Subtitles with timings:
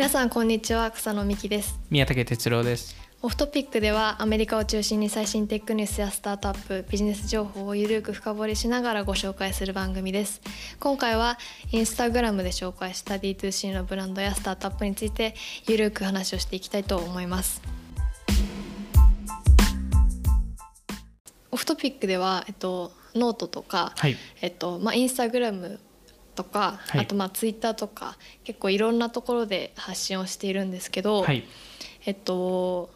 [0.00, 1.78] 皆さんこんにちは草野美希です。
[1.90, 2.96] 宮武徹郎です。
[3.20, 10.40] Off Topic ではアメリカを中心に最新テックニュースやスタートアップビジネス情報をゆるく深掘りしながらご紹介する番組です。
[10.78, 11.36] 今回は
[11.70, 15.34] インスタグラムで紹介した D2C のブランドやスタートアップについて
[15.68, 17.60] ゆるく話をしていきたいと思います。
[21.50, 24.16] Off Topic では、えっと、ノートとか、はい。
[24.40, 25.78] えっとまあ、インスタグラム
[26.42, 27.00] とか、はい。
[27.02, 31.44] あとまあツイッターとか結構いろんなところで発信をしているんですけど、はい。
[32.06, 32.90] えっと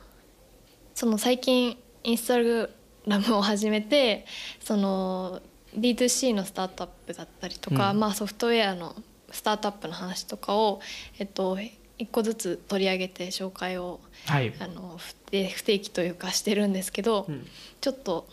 [0.94, 2.70] その最近インスタグ
[3.06, 4.26] ラムを始めて
[4.60, 5.42] その
[5.76, 8.00] D2C のスタートアップだったりとか、うん。
[8.00, 8.94] まあ、ソフトウェアの
[9.30, 10.80] スタートアップの話とかを、
[11.18, 11.58] えっと、
[11.98, 14.54] 一個ずつ取り上げて紹介をはい。
[14.58, 17.46] あの不定期というかしてるんですけど、うん。
[17.80, 18.26] ちょっと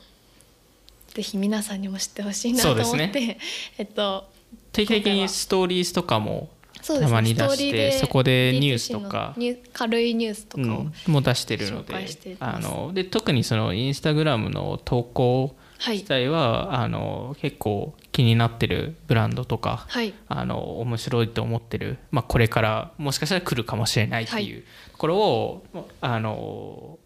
[1.14, 3.38] ぜひ皆さんにも知ってほしいなと思って、ね。
[3.78, 4.31] えっと
[4.72, 6.50] 定期的にストーリーズとかも
[6.86, 9.36] たまに出してそこで D2C ニュースとか。
[9.74, 10.64] 軽いニュースとか
[11.08, 11.94] も出してるので
[12.40, 15.96] あので特にそのインスタグラムの投稿はい。
[15.96, 20.14] 自体は、あの結構気になってるブランドとかはい。
[20.28, 24.46] あの面白いと思ってる、まあ、これからもしかしたら来るかもしれないってはい。
[24.46, 25.66] いうところを、
[26.02, 27.00] あの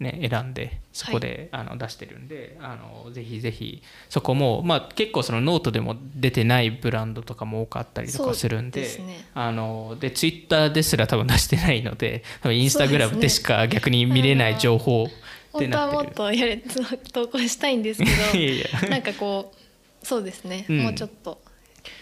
[0.00, 9.26] ね、選んでそこで、あの出してるんであのぜひぜひそこも、まあ、結構そのノートでも出てないブランドとかも多かったりとかするんでですね。
[9.34, 15.14] あのでツイッターですら多分出してないのでインスタグラムでしか逆に見れない情報って
[15.52, 16.06] 本当はもなっる。
[16.06, 16.56] ってとやれ
[17.12, 18.88] 投稿したいんですけどいやいや。
[18.88, 20.78] なんかこうそうですね、うん。
[20.84, 21.42] もうちょっと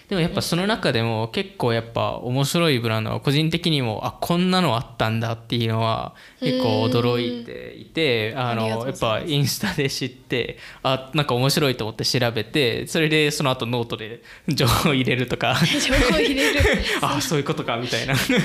[0.08, 15.54] でもやっぱその中でも結構やっぱ面白いブランドは個人的にもあこんなのあったんだっていうのは結構驚いていてあのやっぱインスタで知ってあなんか面白いと思って調べてそれでその後ノートで情報を入れるとか。
[15.60, 16.60] 情報を入れる。
[17.02, 18.16] あそういうことかみたいな。
[18.16, 18.38] そう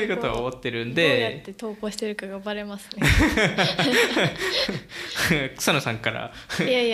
[0.00, 3.06] いうことを思ってるんどうやっでて投稿してるかがバレますね。
[5.58, 6.32] 草野さんから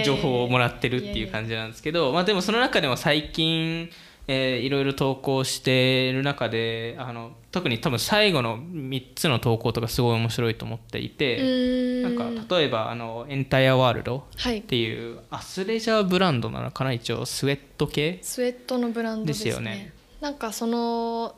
[0.05, 3.89] 情報をもらってるっていう感じなんですけどまあでもその中でも最近、
[4.29, 14.59] えーいろいろ投稿している中であの特に多分最後の3つの投稿とかすごい面白いと思っていうてーなんか例えばあの Entireworld はい。
[14.59, 19.51] っていうアスレジャーブランドなのかな一応スウェット系スウェットのブランドですね。
[19.51, 19.93] よね。
[20.21, 21.37] なんかその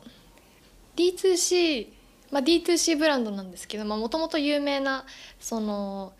[0.95, 1.87] D2C
[2.31, 5.05] まあ D2C ブランドなんですけどもともと有名な
[5.39, 6.13] その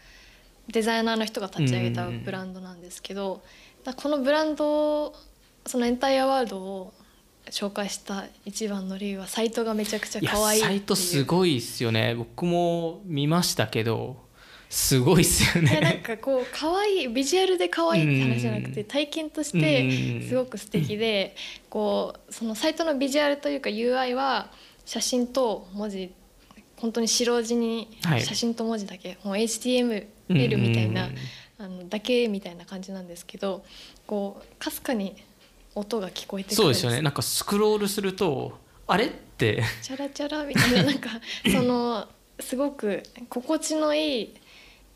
[0.67, 3.41] デザイナーの人が立ち上げたうんブランドなんですけど、
[3.95, 5.13] このブランド
[5.65, 6.93] そのエンタイアワールドを
[7.49, 10.65] 紹介した一番の理由はサイトがめちゃくちゃ可愛いいう。
[10.65, 12.15] サイトすごいっすよね。
[12.15, 14.17] 僕も見ましたけど
[14.69, 18.87] すごいっすよいやなんねかこう可愛いビジュアルで可愛いって話じゃなくてうん。
[18.87, 19.61] 体験としうん。
[19.61, 21.35] てすごく素敵で
[21.71, 24.51] こうそのサイトのビジュアルというか UI は
[24.85, 26.11] 写真と文字
[26.77, 28.21] 本当に白地にはい。
[28.21, 31.09] 写真と文字だけ、もう HTML みたいな、
[31.57, 33.65] あのだけみたいな感じなんですけど
[34.07, 35.15] こうかすかに
[35.79, 37.01] 音が聞こえてくるんそうですよね。
[37.01, 38.57] なんかスクロールすると
[38.87, 39.05] あれ？
[39.05, 39.63] って。
[39.81, 41.09] チャラチャラみたいななんか
[41.51, 42.07] その
[42.39, 44.33] すごく心地のいい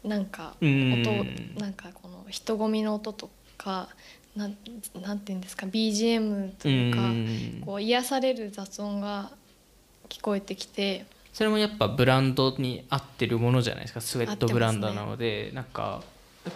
[0.03, 1.55] なんか音うん。
[1.57, 3.89] なんかこの人混みの音とか
[4.35, 4.57] なん
[5.01, 7.63] なんていうんですか BGM というかうん。
[7.65, 9.31] こう癒される雑音が
[10.09, 11.05] 聞こえてきて。
[11.33, 14.01] それもやっぱブランドに合ってるものじゃないですか。
[14.01, 16.03] スウェットブランドなので、なんか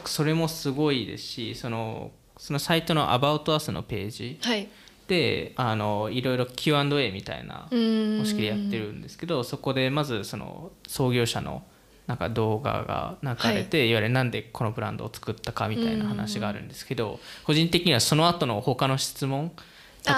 [0.06, 4.68] それもすごいですしそのそのサイトの「About Us」のページはい。
[5.08, 8.20] であのいろいろ Q&A みたいなうーん。
[8.20, 11.64] 方式でやってるんですけどそこでまずその創業者の
[12.08, 19.52] なんか動画が流れて、い、わゆるなんでこのブランドを作ったかみたいな話があるんですけど個人的にはその後の他の質問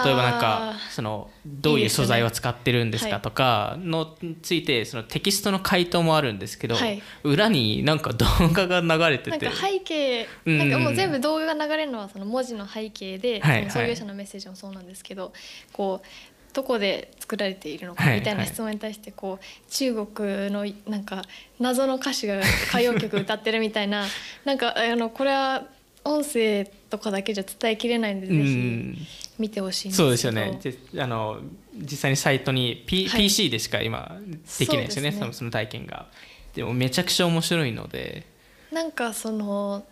[0.05, 7.01] 例えばなんかそのどういう素材を使ってるんですかとかのについてそのテキストの回答もあるんですけど、はい。
[7.23, 9.45] 裏になんか動画が流れてて。
[9.45, 15.33] なんか背景うんなんかもう全部動画が流れるのはその文字の背景で、はいその創業者のメッセージもそうなんですけど
[15.74, 16.07] こう
[16.53, 21.21] どこで作られているのかはいみたいな質問に対してこう中国のなんか
[21.59, 22.39] 謎の歌手が
[22.69, 24.06] 歌謡曲歌ってるみたいな
[24.45, 25.63] なんかあのこれは
[26.03, 28.97] 音声とかだけじゃ伝えきれないのでぜうひん。
[29.38, 30.07] 見てほしいんですけど。
[30.07, 30.59] そうですよね。
[30.94, 31.39] であの
[31.75, 33.21] 実際にサイトに、P はい。
[33.21, 34.18] PC でしか今
[34.57, 35.12] できないですよね。
[35.12, 35.33] そね。
[35.33, 36.07] その体験が。
[36.53, 38.25] でもめちゃくちゃ面白いので。
[38.71, 39.86] なんかその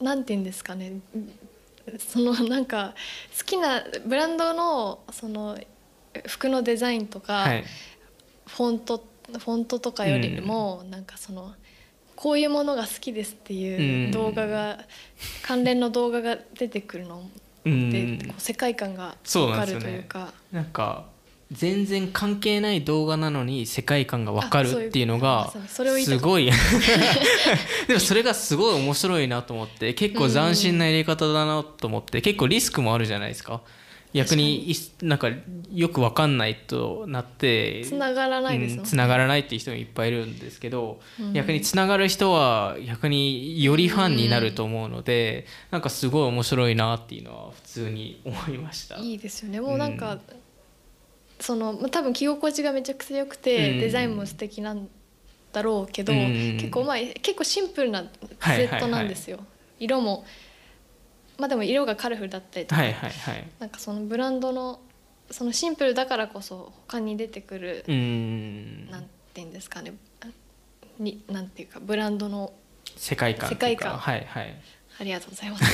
[0.00, 1.00] なんて言うんですかね。
[1.98, 2.94] そのなんか
[3.38, 5.58] 好きなブランドのその
[6.26, 7.64] 服のデザインとか、はい。
[8.46, 11.54] フォントフォントとかよりも、なんかその
[12.16, 14.78] こういうものが好きですっていう動画が、
[15.42, 17.28] 関連の動画が出てくるの
[17.64, 17.90] うん。
[17.90, 20.32] で、こう世界観がそう分かるというか。
[20.52, 21.06] なんか
[21.52, 26.50] 全然関係ない動画なのに世界観が分かるっていうのがすごい。
[27.86, 33.60] でもそれがすごい面白いなと思って結構斬新なやり方だなと思って結構リスクもあるじゃないですか
[34.14, 35.28] 逆にいなんか
[35.72, 41.00] よく分かんないとなってつながらないですようんつながらないっていう人もいっぱいいるんですけど、
[41.32, 48.96] 逆につながる人は逆によりファンになると思うので、なんかすごい面白いなっていうのは普通に思いました。
[48.98, 49.60] いいですよね。
[49.60, 50.18] もうなんか、
[51.40, 54.88] そのまあ多分着心地がめちゃくちゃ良くて、うんデザインも素敵なん
[55.52, 59.40] だろうけど、うん結構まあ結構シンプルなスウェットなんですよ、
[59.80, 60.24] 色も
[61.38, 63.50] まあでも色がカラフルだったりとか、はいはいはい。
[63.58, 64.80] なんかそのブランドの
[65.30, 69.94] そのシンプルだからこそ他に出てくる、うーんなんていうんですかね
[70.98, 72.52] になんていうかブランドの
[72.96, 74.54] 世界観世界観はいはい。
[75.00, 75.64] ありがとうございます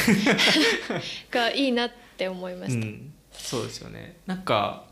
[1.30, 2.86] がいいなって思いました。
[2.86, 4.86] うん、そうですよねなんか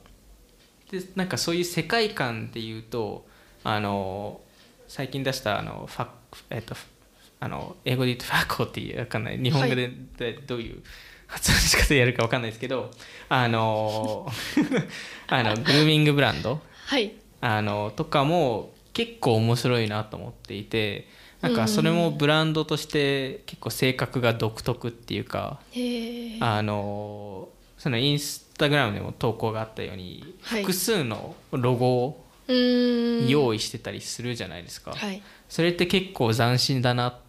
[0.91, 3.27] でなんかそういう世界観でいうと
[3.65, 4.41] あの
[4.87, 6.09] 最近出したあのファ
[6.51, 6.75] えっと
[7.41, 9.39] あの英語で言うとファコっていうわかんない。
[9.39, 10.83] 日本語ででどういう
[11.27, 12.91] 発音の仕方でやるかわかんないですけど
[13.29, 14.31] あの
[15.29, 17.13] あのグルーミングブランドはい。
[17.41, 21.07] あのとかも結構面白いなと思っていて
[21.41, 25.61] なんかそれもブランドとして結構性格が独特っていうか
[26.41, 30.63] あのそのインスタグラムでも投稿があったように、はい。
[30.63, 35.23] 複数のロゴを用意してたりするじゃないですか、はい。
[35.49, 37.28] それって結構斬新だなって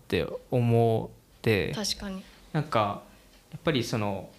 [0.52, 1.72] 思って。
[1.74, 2.24] 確かに。
[2.52, 3.04] なんか
[3.52, 4.30] やっぱりその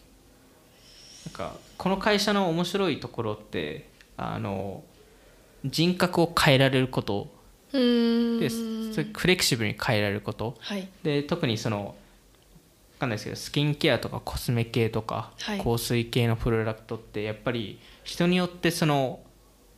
[1.26, 4.82] なんかこの会社の面白いところってあの
[5.64, 7.28] 人格を変えられること
[7.72, 10.56] でそれフレキシブルに変えられること。
[10.58, 10.88] はい。
[11.02, 11.94] で特にそのわ
[13.00, 15.60] かんないですけどスキンケアとかコスメ系とか、はい。
[15.60, 19.20] 香水系のプロダクトってやっぱり人によってその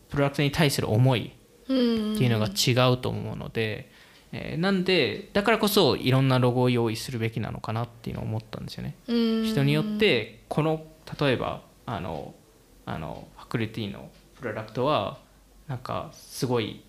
[0.08, 1.32] プロダクトに対する思い
[1.68, 3.91] うんっていうのが違うと思うので、
[4.32, 8.94] えーなんでだからこそいろんなロゴを用意するべきなのかなっていうのを思ったんですよね。
[9.06, 9.44] うん。
[9.44, 10.84] 人によってこの
[11.20, 12.34] 例えばあの
[12.86, 15.18] あのファクルティのプロダクトは
[15.68, 16.82] なんかすごい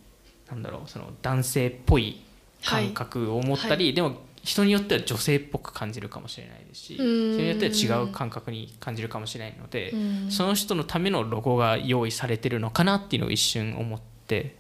[0.50, 2.22] なんだろうその男性っぽい
[2.64, 7.38] 感覚を持ったり、でも人によっては女性っぽく感じるかもしれないですし人うん。
[7.38, 9.98] によっては違う感覚に感じるかもしれないのでう
[10.28, 10.32] ん。
[10.32, 14.58] その人のためのロゴが用意されてるのかなっていうのを一瞬思って。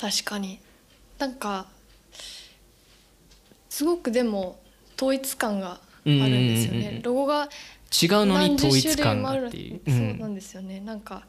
[0.00, 0.60] 確かに。
[1.18, 1.66] なんか
[3.76, 4.58] すごくでも
[4.96, 6.18] 統一感があるん
[6.48, 6.82] ですようんうん。
[6.82, 7.00] うんうんね。
[7.02, 7.48] ロゴが違う
[8.24, 9.80] のに統一感がっていう。
[9.86, 10.80] そうなんですよね。
[10.80, 11.26] なんか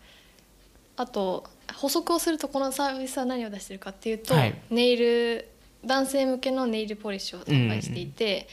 [0.96, 1.44] あと
[1.76, 4.56] 補足をするとこのサービスは何を出してるかっていうと、はい。
[4.70, 5.50] ネイル
[5.86, 8.48] 男性向けのネイルポリッシュを販売していて、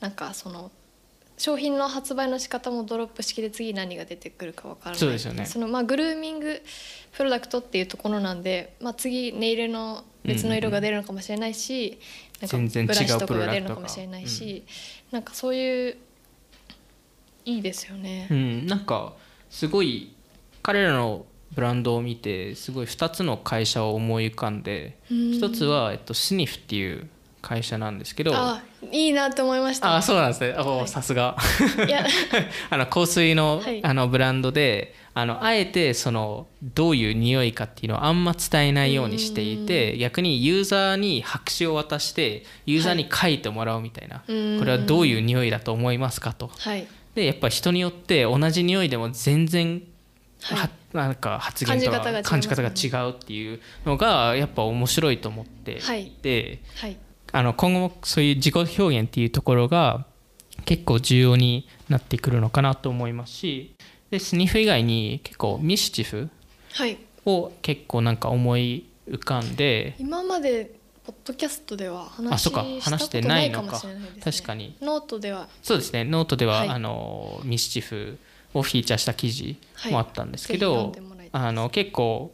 [0.00, 0.70] なんかその
[1.40, 5.00] 商品の発売の仕方もドロップ式で次何が出てくるかわからない。
[5.00, 5.46] そうですよね。
[5.46, 6.60] そのまあグルーミング
[7.12, 11.98] プロダクトっていうところなんで、まあ、次ネイルの別の色が出るのかもしれないし、
[12.42, 14.64] 全然なんかブラシとかが出るのかもしれないし、
[15.10, 15.96] なんかそういう
[17.46, 18.28] いいですよね。
[18.30, 19.14] うん、なんか
[19.48, 20.12] すごい
[20.60, 25.16] 彼らのブランドを見てすごい2つの会社を思い浮かんでうん。
[25.30, 27.08] 1つは、えっと、スニフっていう
[27.40, 28.32] 会社なんですけど。
[28.34, 29.96] あいいなって思いました。
[29.96, 30.54] あそうなんですね。
[30.58, 30.88] おはい。
[30.88, 31.36] さすが。
[31.86, 32.04] いや。
[32.70, 33.84] あの香水の,、はい。
[33.84, 44.58] あのブランドであのあえてそのどういう匂いかっていうのをあんま伝えないようにしていて逆にユーザーに白紙を渡してユーザーに書いてもらうみたいな、うん。
[44.58, 46.50] これはどういう匂いだと思いますかと。
[46.58, 46.86] はい。
[47.14, 49.82] でやっぱ人によって同じ匂いでも全然
[50.42, 50.58] はい。
[50.58, 56.10] はなんか発言とか感じ方が違います感じ方が違うっていうのがやっぱ面白いと思ってい。
[56.10, 56.96] て、はい
[57.32, 60.06] あの今後もそういう自己表現っていうところが
[60.64, 63.74] 結構重要になってくるのかなと思いますし
[64.10, 66.28] で Snif 以外に結構 MSCHF
[66.72, 66.98] はい。
[67.26, 70.72] を結構なんか思い浮かんで今まで
[71.04, 74.76] ポッドキャストでは話した話してことないかかもしれないです、ね、確かに。
[74.80, 75.48] ノートでは。
[75.62, 76.04] そうですね。
[76.04, 76.68] ノートでは、はい。
[76.68, 78.18] あの MSCHF
[78.54, 79.58] をフィーチャーした記事
[79.90, 80.92] もあったんですけど、はい
[81.32, 82.32] あの結構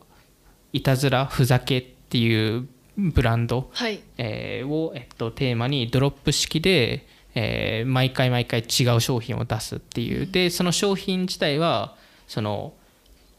[0.72, 4.00] いたずらふざけっていうブランド、はい。
[4.18, 11.94] えーを、えっと、テーマにドロップ式で、えー毎回毎回違う商品を出すっていう、でその商品自体は
[12.26, 12.72] その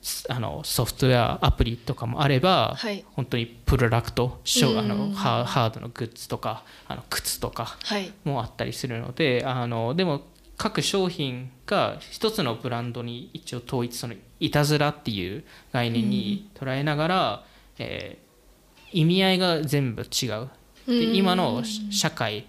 [0.01, 3.03] すあのソフトウェアアプリとかもあれば、はい。
[3.13, 8.11] 本当にプロダクトショーあうんのハードのグッズとかあの靴とかはい。
[8.23, 10.21] もあったりするのであのでも
[10.57, 17.43] 各商品が一つのブランドに一応統一そのいたずらっていう概念に捉えながら、
[17.79, 18.26] えー
[19.01, 20.49] 意味合いが全部違う。
[20.87, 21.15] でうん。
[21.15, 22.45] 今の社会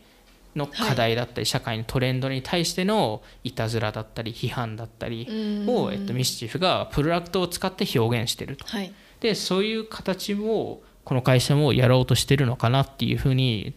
[0.55, 5.27] の課題だったり、社会のトレンドに対してのいたずらだったり批判だったり
[5.67, 8.67] を、えっと、ミスチフがプロダクトを使って表現してると。
[8.67, 8.93] はい。
[9.21, 13.75] でそういう形をこの会社もやろうとしてるのかなっていうふうに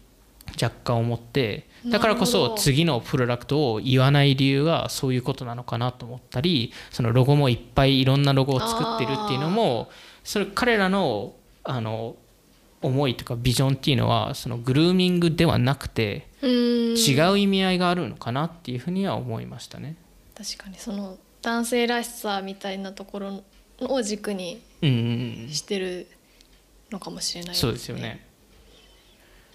[0.60, 9.90] 若干思ってだからこそ次のプロダクトを言わない理由がそういうことなのかなと思ったりそのロゴもいっぱいいろんなロゴを作ってるっていうのも
[10.24, 12.16] それ彼らのあの
[12.82, 19.96] 思いとかビジョンっていうのはそのグルーミングではなくて違う意味合いがあるのかなっていうふうには思いましたね。
[20.36, 23.42] 確かにその男性らしさみたいなところ
[23.80, 26.08] を軸にしてる
[26.90, 28.26] のかもしれないそうですよね。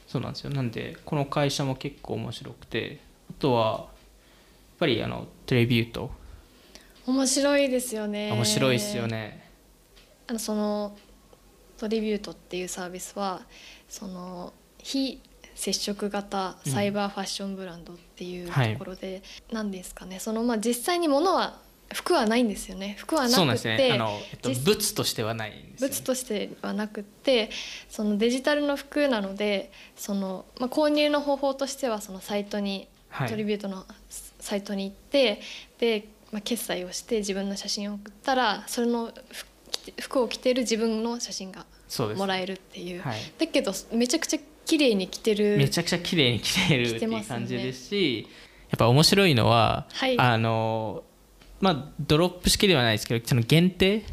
[0.07, 0.49] そうなんですよ。
[0.49, 3.87] なんでこの会社も結構面白くて、あとはやっ
[4.79, 6.11] ぱりあのトリビュート
[7.05, 9.49] 面白いですよね面白いですよね。
[10.27, 10.97] あのその
[11.77, 13.41] トリビュートっていうサービスは
[13.87, 15.21] その非
[15.57, 18.77] 接触型サイバーファッションブランドっていうとはい。
[18.77, 20.19] ころで、なんですかね。
[20.19, 21.59] そのまあ実際に物は
[21.93, 22.95] 服はないんですよね。
[22.99, 23.93] 服はなくて、ね。
[23.93, 25.95] あのえっと実物としてはないんですよ、ね。
[25.95, 27.49] 物としてはなくって
[27.89, 33.29] そのデジタルの服なのでその、まあ、購入の方法としてはそのサイトに、はい。
[33.29, 33.83] トリビュートの
[34.39, 35.41] サイトに行って
[35.79, 39.47] で、まあ、決済をして自分の写真を送ったらそれの服
[39.99, 41.65] 服を着てる自分の写真が。
[42.17, 43.19] もらえるっていう、はい。
[43.37, 48.27] だけどめちゃくちゃ綺麗に着てるめちゃくちゃ綺麗に着てるっていう感じですし、
[48.69, 50.19] やっぱ面白いのは、はい。
[50.19, 51.03] あの
[51.61, 54.03] まあドロップ式ではないですけど、その限定？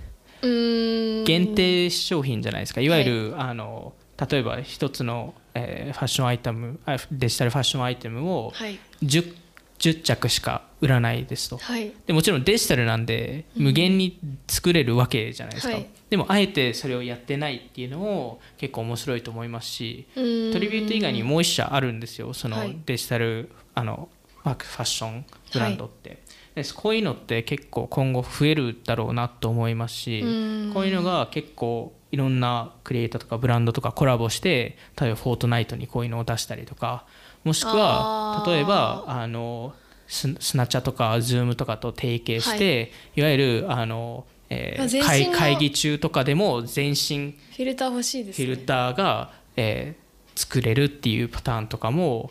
[0.42, 2.80] 限定商品じゃないですか。
[2.80, 3.92] いわゆる、あの
[4.30, 8.78] 例えば一つの、えーファッションアイテムあデジタルファッションアイテムをはい。
[9.02, 9.34] 10,
[9.78, 11.56] 10着しか売らないですと。
[11.56, 11.92] はい。
[12.06, 15.86] でもちろんデジタルなんで無限に作れるわけじゃないですか、はい。
[16.10, 22.76] でもあえてそれをやってないっていうのも結構面白いと思いますしトリビュート以外にもう一社あるんですよそのはい。
[22.84, 24.10] デジタルあの
[24.42, 25.24] ファッション
[25.54, 26.18] ブランドって、
[26.54, 30.26] でこういうのって結構今後増えるだろうなと思いますしう
[30.70, 30.70] ん。
[30.74, 37.06] こういうのが結構いろんなクリエイターとかブランドとかコラボして例えばフォートナイトにこういうのを出したりとか
[37.42, 39.74] もしくは例えばあの
[40.06, 48.46] ススナチャとかズームとかと提携して、い、わゆるあの、えー会会議中とかでも全身フィルター欲しいですね。
[48.46, 50.04] フィルターが、えー
[50.36, 52.30] 作れるっていうパターンとかも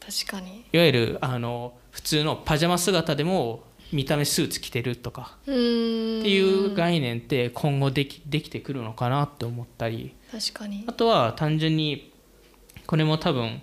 [0.00, 0.64] 確かに。
[0.72, 10.14] いわゆるあの普通のパジャマ姿でも見た目スーツ着てるとかっていう概念って今後できできてくるのかなって思ったり。
[10.30, 10.84] 確かに。
[10.86, 12.12] あとは単純に
[12.86, 13.60] これも多分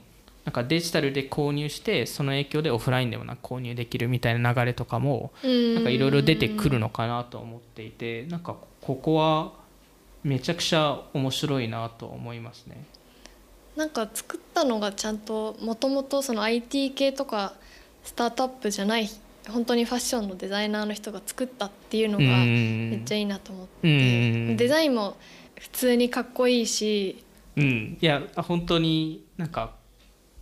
[0.48, 9.51] なんかデジタルで購入してその影響でオフラインでもなんか購入できるみたいな流れとかもななんかいろいろ出てくるのかなと思っていてなんかここは
[10.24, 12.86] めちゃくちゃ面白いなと思いますね。
[13.75, 17.54] なんか作ったのがちゃんともともとその IT 系とか
[18.06, 19.10] スタートアップじゃない
[19.50, 22.89] 本当にファッションのデザイナーの人が作ったっていうのがうん。
[22.92, 24.56] めっちゃいいなと思っうてん。
[24.56, 25.18] デザインも
[25.60, 27.22] 普通にかっこいいし
[27.58, 29.74] うん、いや本当になんか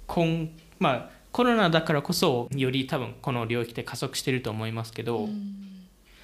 [0.07, 5.27] 今まあコロナだからこそより多分この領域で加速してると思いますけど、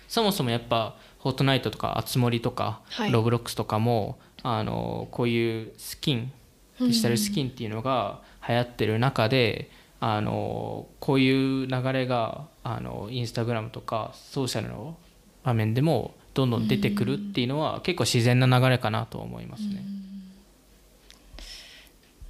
[0.08, 3.12] そもそもやっぱフォートナイトとかあつ森とか、はい。
[3.12, 6.32] ロブロックスとかもあのこういうスキン
[6.80, 9.70] デジタルスキンっていうのが流行ってる中で、
[10.00, 14.98] あのこういう流れがあのインスタグラムとかソーシャルの
[15.44, 19.84] 場面でもどんどん出てくるっていうのは結構自然な流れかなと思いますね。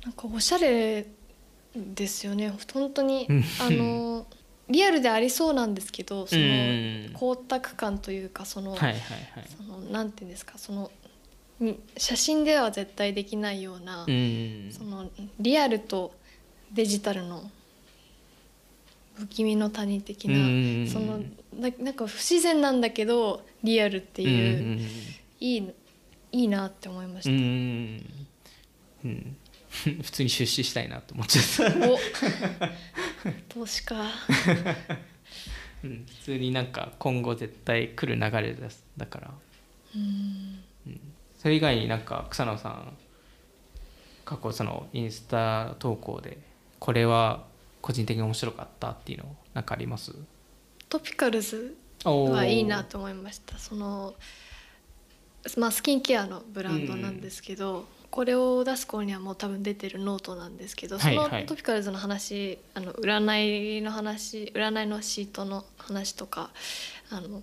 [0.04, 1.06] なんかおしゃれ
[1.76, 2.54] ですよね。
[2.74, 3.44] 本当にうん。
[3.60, 4.26] あの
[4.70, 9.00] リアルでありそうなんですけどそのうん光沢感というかそのはいはいはい。
[9.58, 10.92] そのなんていうんですかその
[11.60, 14.70] に写真では絶対できないような、うん。
[14.72, 15.10] その
[15.40, 16.14] リアルと
[16.74, 17.50] デジタルの
[19.16, 21.20] 不気味の谷的な、うんその
[21.54, 24.80] ななんか不自然なんだけどリアルっていう、うん
[25.40, 25.74] いい
[26.32, 27.32] いいなって思いました。
[27.32, 27.34] ん。
[29.04, 29.36] うん
[30.04, 31.98] 普通に出資したいなと思っちゃった、お。
[33.48, 34.06] 投資か。
[35.84, 39.32] うん、普通になんか今後絶対来る流れですだから。
[39.96, 40.64] うん。
[41.38, 42.98] それ以外になんか草野さん
[44.26, 46.38] 過去そのインスタ投稿で
[46.78, 47.46] これは
[47.82, 50.14] 個人的に面白かったっていうのなんかあります？
[50.88, 53.58] Topicals はいいなと思いました。
[53.58, 54.14] その、
[55.58, 61.30] まあ、スキンケアのブランドなんですけど、これを出す頃にはもう多分出てるノートなんですけど、はいはい。
[61.30, 66.52] その Topicals の話あの占いの話占いのシートの話とか
[67.10, 67.42] あの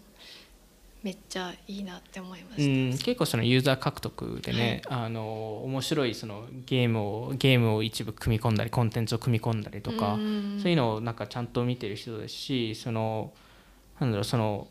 [1.03, 2.97] めっちゃいいなって思いまうした。
[2.97, 10.59] ん、結構そのユーザー獲得でね、あの面白いそのゲームをゲームを一部組み込んだりコンテンツを組み込んだりとか、うん。
[10.61, 13.33] そういうのをなんかちゃんと見てる人ですしその
[14.01, 14.69] なんだろうその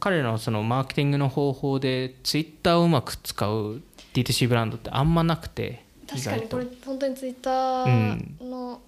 [0.00, 3.82] 彼らのそのマーケティングの方法でツイッターをうまく使う
[4.14, 8.80] D2C ブランドってあんまなくて確かにこれ本当にツイッターの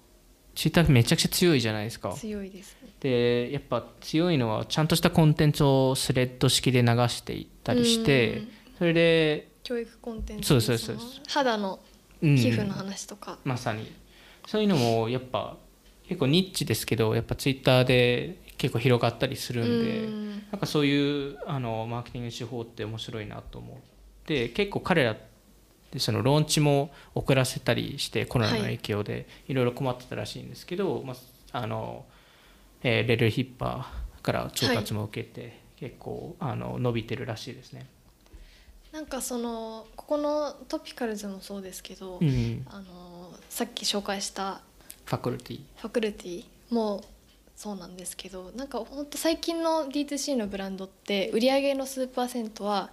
[0.55, 2.11] ツイッターめちゃくちゃ強いじゃないですか。
[2.13, 2.89] 強いですね。
[2.99, 8.47] でやっぱ強いのはちゃんとしたコンテンツをスレッド式で流していったりしてうん。
[8.79, 10.91] それで、教育コンテンツそうそうです。
[10.91, 11.79] の肌の
[12.21, 12.35] うん。
[12.37, 13.91] 皮膚の話とか、まさに。
[14.47, 15.57] そういうのもやっぱ
[16.07, 20.29] 結構ニッチですけどやっぱツイッターで結構広がったりするんで、うん。
[20.51, 23.79] なんかそういうあのマーケティング手法って面白いなと思
[24.27, 25.15] って結構彼ら
[25.91, 29.53] でそのローンチも遅らせたりしてコロナの影響でい。
[29.53, 32.05] ろいろ困ってたらしいんですけど、まああの
[32.83, 37.87] えーレルヒッパーから調達も受けて、結構あの伸びてるらしいですね。
[38.91, 44.61] なんかそのここのトピカルズもそうですけど、うん、あのさっき紹介した
[45.05, 45.61] ファクルティ。
[45.77, 47.01] ファクルティも
[47.55, 52.91] そうなんですけどなんか本当最近の D2C のブランドって売上の数パーセントは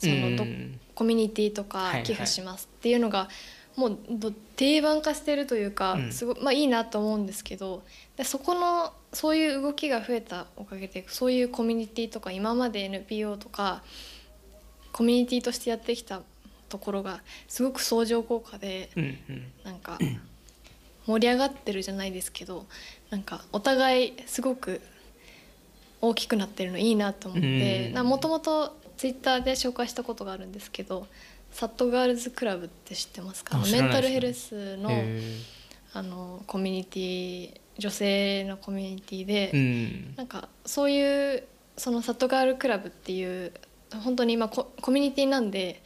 [0.00, 0.80] そのど、うん。
[0.94, 3.28] コミュニティとか寄付しますっていうのが
[3.76, 6.12] もうど定番化してるというか、うん。
[6.12, 7.82] すごいまあいいなと思うんですけど
[8.16, 13.82] でそこのそういう動きが増えたおかげでそういうコミュニティとか今まで NPO とか
[14.92, 16.22] コミュニティとしてやってきた
[16.68, 19.52] ところがすごく相乗効果でうんうん。
[19.64, 19.98] なんか
[21.06, 22.66] 盛り上がってるじゃないですけど
[23.10, 24.80] なんかお互いすごく
[26.00, 28.06] 大きくなってるのいいなと思ってうん。
[28.06, 31.06] もともとツイッターで紹介したことがあるんですけど
[31.50, 33.58] サットガールズクラブって知ってますか？
[33.58, 35.18] あ知らないメンタルヘルスのへ
[35.94, 39.58] あのコミュニティ女性のコミュニティで、ーう
[40.10, 40.14] ん。
[40.16, 41.44] なんかそういう
[41.78, 43.54] そのサットガールクラブっていう
[44.04, 45.82] 本当に今ココミュニティなんで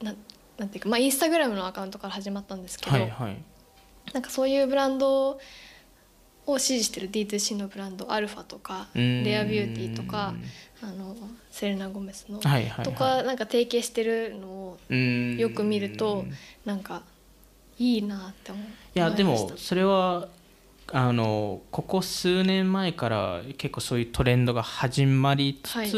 [0.00, 0.16] なん
[0.56, 3.36] なんていうかまあインスタグラムのアカウントから始まったんですけど、はいはい。
[4.12, 5.40] なんかそういうブランド
[6.46, 9.24] を支持してる D2C のブランドアルファとかうん。
[9.24, 10.34] レアビューティーとか
[10.82, 11.16] あの
[11.50, 12.84] セレナ・ゴメスのはいはいはい。
[12.84, 15.36] とかなんか提携してるのをうん。
[15.36, 16.24] よく見ると
[16.64, 17.02] なんか
[17.78, 18.64] いいなって思う。
[18.64, 20.28] いやでもそれは
[20.92, 25.88] あのここ数年前から結構そういうトレンドが始まりつつ、はい。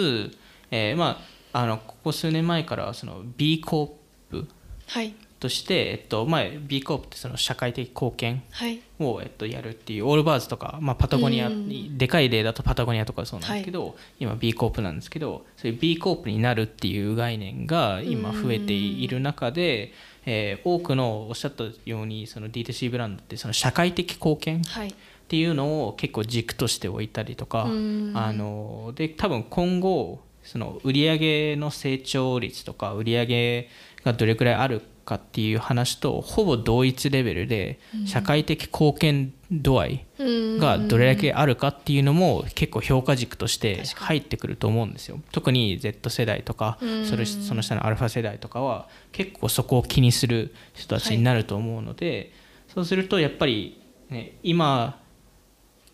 [0.70, 1.20] えーま
[1.52, 4.48] ああのここ数年前からその B コープ
[4.88, 5.14] はい
[5.46, 8.80] として、えっとまあ、B コープってその社会的貢献はい。
[8.98, 11.98] を、えっと、やるっていうオールバーズとか、まあ、パタゴニアうん。
[11.98, 19.92] でかい例だとパタゴニアとかそうなんですけど、今 B コープなんですけどそういう B コープになるっていう概念が今増えている中で、
[20.24, 24.88] えー多くのおっしゃったようにその D2C ブランドってその社会的貢献はい。
[24.88, 24.92] っ
[25.28, 28.12] ていうのを結構軸として置いたりとか、うん。
[28.16, 33.68] あので多分今後その売上の成長率とか売上
[34.04, 45.20] がどれくらいあるかっていう話とほぼ同一レベルで社会的貢献度合いがどれだけあるかっていうのも結構評価軸として入ってくると思うんですよ。
[45.30, 47.06] 特に Z 世代とかうん。
[47.06, 52.32] それその下のアルファ世代とかは結構そこを気にする人たちになると思うので、
[52.74, 55.00] そうするとやっぱり、ね、今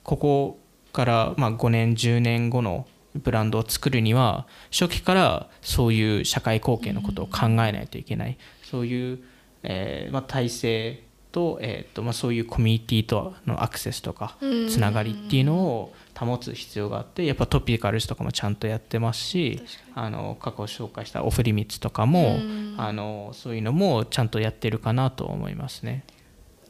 [0.02, 0.58] ここ
[0.92, 9.18] からまあ5年10年後のブランドを作るには初期からそういう社会貢献のことを考えないといけない、そういう、
[9.62, 14.68] えーまあ、体制と,、えーとまあ、そういうコミュニティとのアクセスとかうん。
[14.68, 19.62] つながりっていうのを保つ必要があってやっぱトピカルズとかもちゃんとやってますし
[19.94, 22.74] あの過去紹介したオフリミッツとかもうん。
[22.78, 26.04] あのそういうのもちゃんとやってるかなと思いますね。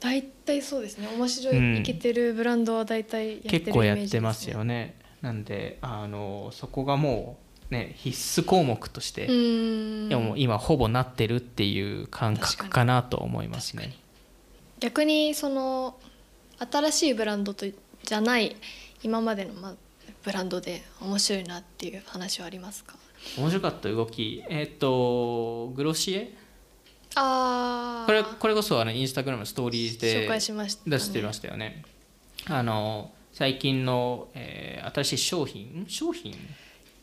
[0.01, 1.09] 大体そうですね。
[1.17, 1.77] 面白うん。
[1.77, 7.39] いいけてるブランドは大体やってるイメージです、ね、結構やってますよねなんであのそこがも
[7.71, 10.09] うね必須項目として、うーん。
[10.09, 13.97] いやもう今ほぼなってるっていう感覚かなと思いますね。
[14.81, 15.97] 逆にその
[16.59, 18.57] 新しいブランドとじゃない
[19.03, 19.75] 今までの、まあ、
[20.25, 22.97] ブランドで面白いなっていう話はありますか？
[23.39, 24.43] 面白かった動き。
[24.49, 26.37] えっ、とグロシエ？
[27.15, 31.85] ああこれこれこそあのインスタグラムのストーリーズで紹介しました、出してましたよね。
[32.47, 35.85] あの最近の、えー新しい商品？
[35.85, 36.33] ん商品？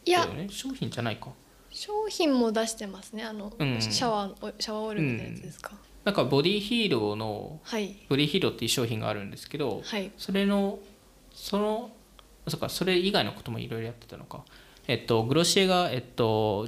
[0.05, 0.25] いや。
[0.25, 0.47] ね。
[0.49, 1.29] 商品じゃないか。
[1.71, 3.23] 商品も出してますね。
[3.23, 3.81] あの、うん。
[3.81, 5.71] シャワーシャワーオイルみたいなやつですか、
[6.03, 7.95] なんかボディヒーローのはい。
[8.09, 10.11] ボディヒーローっていう商品があるんですけど、はい。
[10.17, 10.79] それの
[11.33, 11.91] その
[12.47, 14.43] そっかそれ以外のこともいろいろやってたのか。
[14.87, 16.67] えっとグロシエがえっと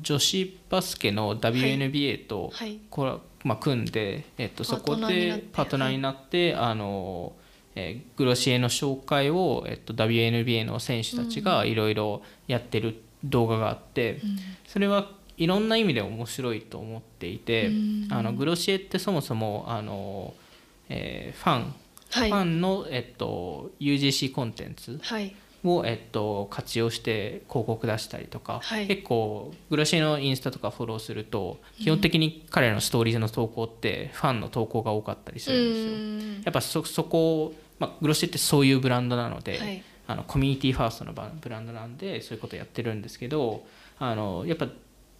[0.00, 2.78] 女子バスケの WNBA とはい。
[2.88, 3.12] これ、
[3.44, 7.34] まあ、組んで、えっと、そこでパートナーになって、あの
[7.78, 14.20] えーグロシエの紹介を、えっと、WNBA の選手たちがいろいろやってる動画があって、
[14.66, 17.70] それはいろんな意味で面白いと思っていて、
[18.10, 20.34] あのグロシエってそもそもあの、
[20.88, 21.74] えーファン、
[22.10, 22.30] はい。
[22.30, 25.34] ファンの、えっと、UGC コンテンツはい。
[25.64, 28.86] を、えっと、活用して広告出したりとか、はい。
[28.86, 35.92] 結構グロシエのインスタとかフォローすると基本的に彼のストーリーズの投稿ってファンの投稿が多かったりするんですよ。
[35.92, 35.96] う
[36.40, 36.42] ん。
[36.44, 39.82] やっぱそそこを、まあ、グロシエってそういうブランドなので、はい。
[40.08, 43.66] あのコミュニティファーストのバブランドなんでそういうことやってるんですけど
[43.98, 44.66] あのやっぱ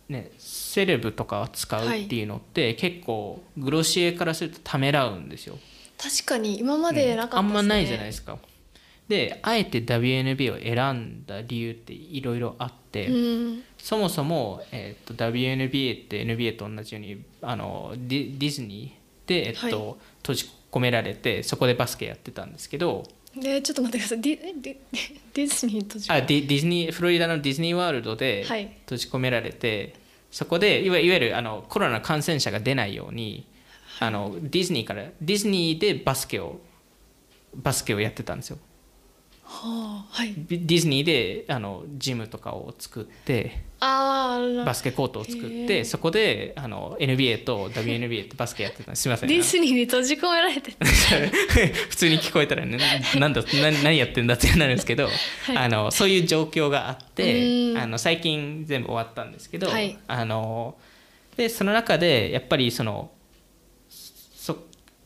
[0.08, 5.58] ねセレブとかを使うっていうのって、結構グロシエからするとためらうんですよ。
[5.98, 8.38] 確かに今までなかったあんまないじゃないでですか。
[9.08, 13.62] であえて WNBA を選んだ理由っていろいろあって、うん。
[13.76, 19.96] そもそも、えっと WNBA って NBA と同じようにあのディディズニーで、えっとはい。
[20.22, 23.04] 閉じ込められてそこでバスケやってたんですけど
[23.36, 24.20] でちょっと待ってください。
[24.20, 24.76] ディディ
[25.34, 28.64] ディズニーとあディディズニーフロリダのディズニーワールドではい。
[28.80, 29.94] 閉じ込められて、
[30.30, 33.46] そこでいわいわゆるあのコロナ感染者が出ないように、
[34.00, 36.58] あのディズニーからディズニーでバスケを
[37.54, 38.58] バスケをやってたんですよ。
[39.50, 40.34] はあはい。
[40.46, 45.84] ディズニーであのジムとかを作ってあーバスケコートを作っへてー。
[45.86, 49.02] そこであの NBA と WNBA ってバスケやってたんです。
[49.02, 49.28] すみません。
[49.30, 50.72] ディズニーに閉じ込められて
[51.88, 52.78] 普通に聞こえたら、ね、
[53.18, 55.08] なんだ何何やってんだってなるんですけど、
[55.56, 57.78] あのそういう状況があってうん。
[57.78, 59.96] あの最近全部終わったんですけど、はい。
[60.06, 60.76] あの
[61.38, 63.17] でその中でやっぱりそのそ、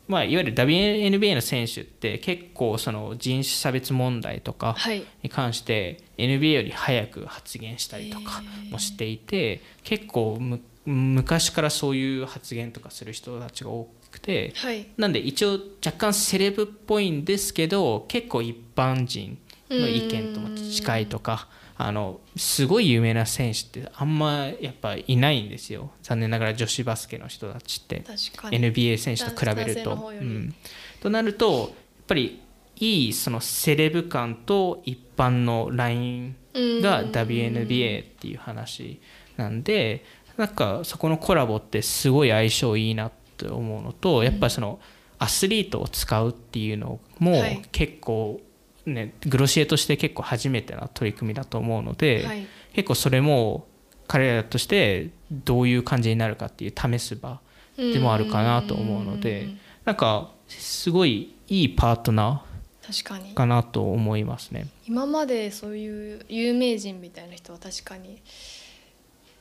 [0.08, 5.04] まあ、いわゆる WNBA の選手って結構その人種差別問題とかはい。
[5.22, 14.86] に関して NBA より早く発言したりとかもしていて結構む昔からそういう発言とかする人たちが多くてはい。
[14.96, 19.38] なんで一応若干セレブっぽいんですけど結構一般人
[19.70, 21.48] の意見とも近いとか
[21.86, 25.90] あのすごい有名な選手ってあんまやっぱいないんですよ。
[26.02, 28.02] 残念ながら女子バスケの人たちって。
[28.02, 30.12] NBA 選手と比べると。
[30.12, 30.54] うん。
[31.00, 31.70] となるとやっ
[32.06, 32.42] ぱり
[32.76, 39.00] いいそのセレブ感と一般のラインが WNBA っていう話
[39.36, 40.04] なんで
[40.36, 44.80] なんかそこのコラボってすごい相性いいなって思うのとやっぱりその
[45.18, 47.62] アスリートを使うっていうのもはい。
[47.70, 48.40] 結構
[48.86, 52.46] ねグロシエとして結構初めてな取り組みだと思うのではい。
[52.74, 53.66] 結構それも
[54.08, 57.40] 彼らとしてどういう感じになるかっていう試す場
[57.76, 59.48] でもあるかなと思うので
[59.84, 62.44] なんかすごいいいパートナ
[62.84, 63.30] 確かに。
[63.30, 64.66] ーかなと思いますね。
[64.86, 68.20] 今までそういう有名人みたいな人は確かに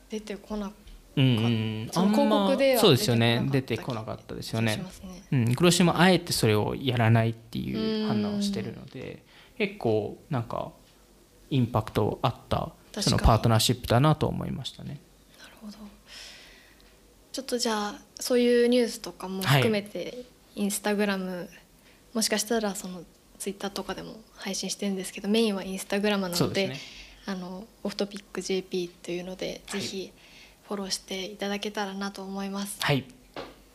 [0.08, 0.72] 出てこな
[1.14, 1.28] うんう
[1.86, 3.42] ん、その広告ではそうですよね。
[3.50, 4.76] 出出てこなかったですよね。
[4.76, 4.84] ね。
[5.30, 9.22] うん、グロシもあえてそれをやらないっていう判断をしてるので
[9.58, 10.72] 結構なんか
[11.50, 15.00] インパクトあったそのパートナーシップだなと思いましたね。
[15.38, 15.72] なるほど。
[17.32, 21.48] ちょっとじゃあそういうニュースとかも含めて、インスタグラム
[22.12, 23.02] もしかしたらその
[23.38, 26.76] ツイッターとかでも配信してるんですけどメインはインスタグラムなのでね。
[27.24, 29.80] あのオフトピック JP というので、はい。
[29.80, 30.12] ぜひ
[30.66, 32.78] フォローしていただけたらなと思います。
[32.80, 33.04] はい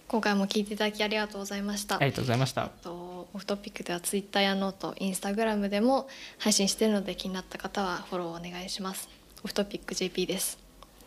[0.08, 2.63] 今回も聞いていただきありがとうございました、ありがとうございました。
[2.63, 9.10] えっとオフトピックではツイッターやノートインスタグラムでも配信しているので気になった方はフォローお願いします。
[9.43, 10.58] オフトピック JP です。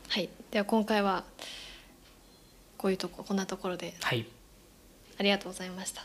[0.08, 0.28] はい。
[0.50, 1.24] では今回は
[2.76, 3.94] こういうとここんなところで。
[4.02, 4.26] はい、
[5.18, 6.04] ありがとうございました。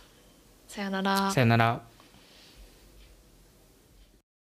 [0.70, 1.32] さようなら。
[1.32, 1.95] さよなら。